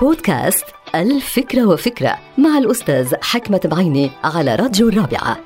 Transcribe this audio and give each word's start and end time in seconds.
بودكاست 0.00 0.64
الفكرة 0.94 1.66
وفكرة 1.66 2.18
مع 2.38 2.58
الأستاذ 2.58 3.14
حكمة 3.22 3.60
بعيني 3.64 4.10
على 4.24 4.54
راديو 4.54 4.88
الرابعة. 4.88 5.36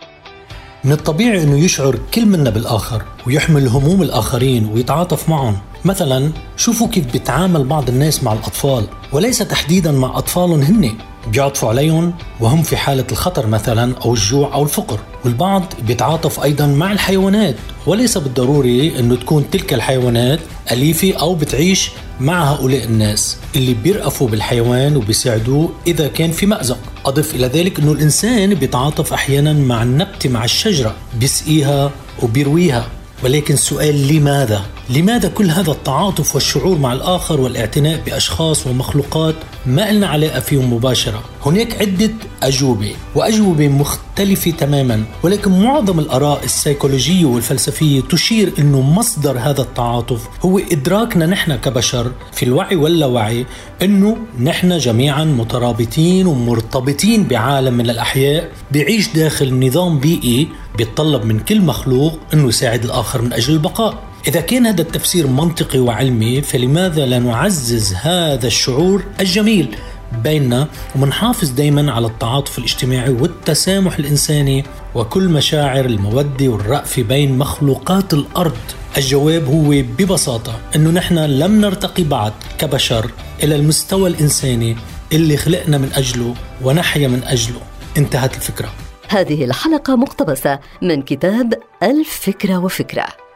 من 0.85 0.93
الطبيعي 0.93 1.43
أنه 1.43 1.59
يشعر 1.59 1.99
كل 2.15 2.27
منا 2.27 2.51
بالآخر 2.51 3.03
ويحمل 3.27 3.69
هموم 3.69 4.03
الآخرين 4.03 4.71
ويتعاطف 4.73 5.29
معهم. 5.29 5.59
مثلا 5.85 6.31
شوفوا 6.57 6.89
كيف 6.89 7.13
بيتعامل 7.13 7.65
بعض 7.65 7.89
الناس 7.89 8.25
مع 8.25 8.33
الأطفال 8.33 8.85
وليس 9.13 9.39
تحديدا 9.39 9.93
مع 9.93 10.19
أطفالهم 10.19 10.61
هن. 10.61 10.95
بيعطفوا 11.27 11.69
عليهم 11.69 12.15
وهم 12.41 12.63
في 12.63 12.77
حالة 12.77 13.07
الخطر 13.13 13.47
مثلا 13.47 13.95
أو 14.05 14.15
الجوع 14.15 14.55
أو 14.55 14.63
الفقر 14.63 14.99
والبعض 15.25 15.63
بيتعاطف 15.87 16.45
أيضا 16.45 16.67
مع 16.67 16.93
الحيوانات. 16.93 17.57
وليس 17.89 18.19
بالضروري 18.19 18.99
أنه 18.99 19.17
تكون 19.17 19.51
تلك 19.51 19.75
الحيوانات 19.75 20.41
أليفة 20.73 21.13
أو 21.13 21.35
بتعيش 21.35 21.91
مع 22.21 22.53
هؤلاء 22.53 22.85
الناس 22.85 23.37
اللي 23.57 23.75
بيرأفوا 23.75 24.29
بالحيوان 24.29 24.97
وبيساعدوه 24.97 25.73
إذا 25.87 26.09
كان 26.09 26.31
في 26.31 26.47
مأزق 26.47 26.79
أضف 27.07 27.35
إلى 27.35 27.47
ذلك 27.47 27.79
أنه 27.81 27.93
الإنسان 27.93 28.55
بيتعاطف 28.55 29.13
أحيانا 29.13 29.53
مع 29.53 29.83
النبتة 29.83 30.29
مع 30.29 30.45
الشجرة 30.45 30.95
بيسقيها 31.21 31.91
وبيرويها 32.23 32.87
ولكن 33.25 33.55
السؤال 33.55 34.09
لماذا؟ 34.09 34.63
لماذا 34.91 35.29
كل 35.29 35.51
هذا 35.51 35.71
التعاطف 35.71 36.35
والشعور 36.35 36.79
مع 36.79 36.93
الآخر 36.93 37.41
والاعتناء 37.41 38.01
بأشخاص 38.07 38.67
ومخلوقات 38.67 39.35
ما 39.67 39.93
لنا 39.93 40.07
علاقة 40.07 40.41
فيهم 40.41 40.73
مباشرة؟ 40.73 41.23
هناك 41.47 41.83
عدة 41.83 42.11
أجوبة 42.43 42.95
وأجوبة 43.15 43.69
مختلفة 43.69 44.51
تماما 44.51 45.05
ولكن 45.23 45.63
معظم 45.63 45.99
الآراء 45.99 46.45
السيكولوجية 46.45 47.25
والفلسفية 47.25 48.01
تشير 48.01 48.53
أنه 48.59 48.81
مصدر 48.81 49.39
هذا 49.39 49.63
التعاطف 49.63 50.29
هو 50.45 50.59
إدراكنا 50.59 51.27
نحن 51.27 51.57
كبشر 51.57 52.13
في 52.33 52.43
الوعي 52.43 52.77
واللاوعي 52.77 53.47
أنه 53.83 54.17
نحن 54.41 54.79
جميعا 54.79 55.25
مترابطين 55.25 56.27
ومرتبطين 56.27 57.25
بعالم 57.25 57.75
من 57.75 57.91
الأحياء 57.91 58.51
بيعيش 58.73 59.09
داخل 59.09 59.67
نظام 59.67 59.99
بيئي 59.99 60.49
بيتطلب 60.79 61.25
من 61.25 61.41
كل 61.41 61.61
مخلوق 61.61 62.19
أنه 62.35 62.49
يساعد 62.49 62.85
الآخر 62.85 63.23
من 63.23 63.33
أجل 63.33 63.53
البقاء. 63.55 64.09
إذا 64.27 64.41
كان 64.41 64.67
هذا 64.67 64.83
التفسير 64.83 65.27
منطقي 65.27 65.79
وعلمي 65.79 66.43
فلماذا 66.43 67.07
لا 67.07 67.19
نعزز 67.19 67.95
هذا 67.95 68.47
الشعور 68.47 69.05
الجميل 69.21 69.77
بيننا 70.13 70.69
ومنحافظ 70.97 71.51
دايما 71.51 71.93
على 71.93 72.07
التعاطف 72.07 72.59
الاجتماعي 72.59 73.11
والتسامح 73.11 73.99
الإنساني 73.99 74.65
وكل 74.95 75.29
مشاعر 75.29 75.85
المودة 75.85 76.49
والرأفة 76.49 77.03
بين 77.03 77.39
مخلوقات 77.39 78.15
الأرض؟ 78.15 78.57
الجواب 78.97 79.45
هو 79.45 79.71
ببساطة 79.71 80.61
أنه 80.77 80.91
نحن 80.91 81.19
لم 81.19 81.61
نرتقي 81.61 82.03
بعد 82.03 82.33
كبشر 82.59 83.11
إلى 83.43 83.57
المستوى 83.57 84.11
الإنساني 84.11 84.77
اللي 85.13 85.37
خلقنا 85.37 85.79
من 85.79 85.91
أجله 85.95 86.35
ونحيا 86.63 87.09
من 87.09 87.25
أجله. 87.25 87.61
انتهت 87.97 88.37
الفكرة. 88.37 88.73
هذه 89.09 89.45
الحلقة 89.45 89.97
مقتبسة 89.97 90.59
من 90.83 91.03
كتاب 91.03 91.55
الفكرة 91.83 92.59
وفكرة. 92.59 93.28